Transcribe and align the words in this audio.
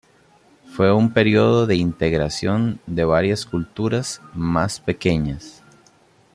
Fue 0.73 0.91
un 0.91 1.13
periodo 1.13 1.67
de 1.67 1.75
integración 1.75 2.79
de 2.87 3.05
varias 3.05 3.45
culturas 3.45 4.19
más 4.33 4.79
pequeñas. 4.79 5.61